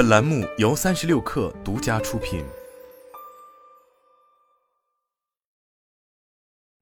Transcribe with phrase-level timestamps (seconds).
[0.00, 2.42] 本栏目由三十六氪独家出品。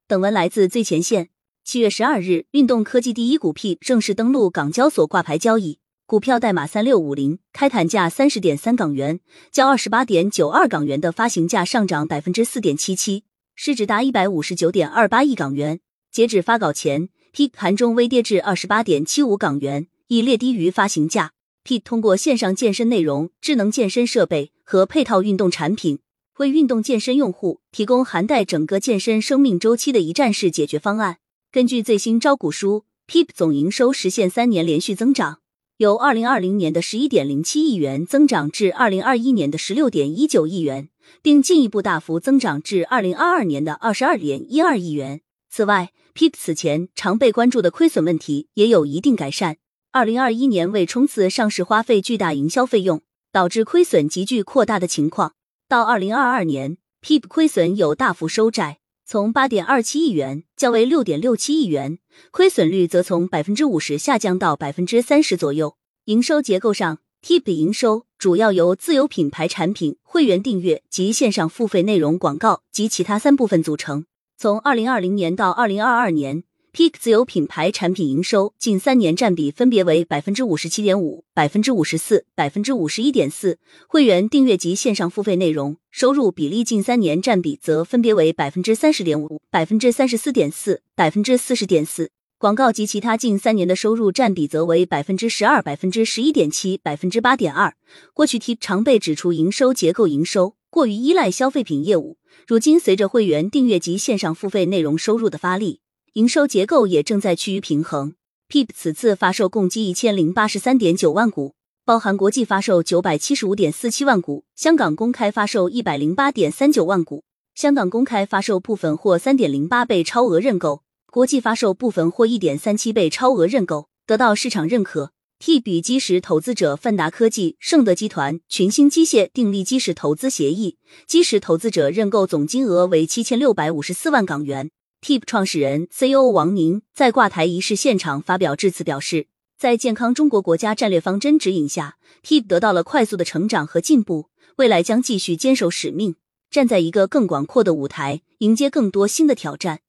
[0.06, 1.30] 本文来自最前线。
[1.64, 9.18] 七月十二日，运动科技第一股 P 正式登陆港交所挂牌交易，股票代码三六五零，开盘价三十点三港元，
[9.50, 13.24] 较二十八点九二港元的发行价上涨百分之四点七七，
[13.56, 15.80] 市值达一百五十九点二八亿港元。
[16.12, 21.32] 截止发稿前，P 盘中微跌至二十八点七五港元，已略低于发行价。
[21.68, 25.98] P 通过线上健身内容、智能健身设备和配套运动产品，
[26.38, 31.18] 为运动健身用户提供涵盖整个健身生命周期的一站式解决方案。
[31.52, 35.40] 根据最新招股书，Peep 总营收实现三年连续增长，
[35.76, 40.88] 由二零二零年的十一点零七亿元增长至二零二一年的十六点一九亿元，
[41.20, 45.20] 并进一步大幅增长至二零二二年的二十二点一二亿元。
[45.50, 49.58] 此外，Peep 此前常被关注的亏损问题也有一定改善。
[49.90, 53.00] 二零二一年为冲刺上市花费巨大营销费用，
[53.32, 55.32] 导致亏损急剧扩大的情况。
[55.66, 61.98] 到二零二二年，PEP 亏损有大幅收窄，从八点二七亿元降为六点六七亿元，
[62.30, 65.78] 亏损率则从百分之五十下降到百分之三十左右。
[66.04, 74.04] 营收结构上，Peep 营收主要由自有品牌产品、会员订阅及线上付费内容广告及其他三部分组成。
[74.36, 76.44] 从二零二零年到二零二二年。
[76.78, 83.58] Peak 自有品牌产品营收近三年占比分别为百分之五十七点五、百分之五十四、百分之五十一点四。
[83.88, 92.12] 会员订阅及线上付费内容收入比例近三年占比则分别为百分之三十点五、百分之三十四点四、百分之四十点四。
[92.38, 97.74] 广告及其他近三年的收入占比则为百分之十二、百分之十一点七、百分之八点二。
[98.14, 105.80] 过去 T 常被指出营收结构营收过于依赖消费品业务，如今随着会员订阅及线上付费内容收入的发力。
[106.14, 108.14] 营收结构也正在趋于平衡。
[108.48, 117.24] Peep 此次发售共计一千零八十三点九万股，包含国际发售九百七十五点四七万股，香港公开发售一百零八点三九万股。
[117.54, 120.82] 香港公开发售部分获三点零八倍超额认购，
[121.12, 125.12] 国际发售部分获一点三七倍超额认购，得到市场认可。
[125.40, 134.70] T 比基石投资者范达科技、盛德集团、群星机械订立基石投资协议，基石投资者认购总金额为七千六百五十四万港元。
[135.00, 144.26] Tip 创始人 CEO 王宁在挂台仪式现场发表致辞，表示，在健康中国国家战略方针指引下，Tip 得到了快速的成长和进步，
[144.56, 146.16] 未来将继续坚守使命，
[146.50, 149.80] 站在一个更广阔的舞台，迎接更多新的挑战。